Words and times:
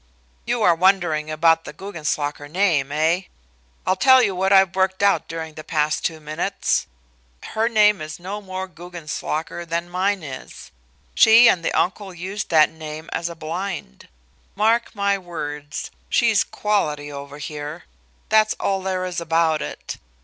"You 0.47 0.63
are 0.63 0.73
wondering 0.73 1.29
about 1.29 1.63
the 1.63 1.73
Guggenslocker 1.73 2.47
name, 2.49 2.91
eh? 2.91 3.25
I'll 3.85 3.95
tell 3.95 4.23
you 4.23 4.33
what 4.33 4.51
I've 4.51 4.75
worked 4.75 5.03
out 5.03 5.27
during 5.27 5.53
the 5.53 5.63
past 5.63 6.03
two 6.03 6.19
minutes. 6.19 6.87
Her 7.43 7.69
name 7.69 8.01
is 8.01 8.19
no 8.19 8.41
more 8.41 8.67
Guggenslocker 8.67 9.63
than 9.63 9.91
mine 9.91 10.23
is. 10.23 10.71
She 11.13 11.47
and 11.47 11.63
the 11.63 11.71
uncle 11.73 12.15
used 12.15 12.49
that 12.49 12.71
name 12.71 13.11
as 13.13 13.29
a 13.29 13.35
blind. 13.35 14.07
Mark 14.55 14.95
my 14.95 15.19
words, 15.19 15.91
she's 16.09 16.43
quality 16.43 17.11
over 17.11 17.37
here; 17.37 17.83
that's 18.29 18.55
all 18.55 18.81
there 18.81 19.05
is 19.05 19.21
about 19.21 19.61
it. 19.61 19.97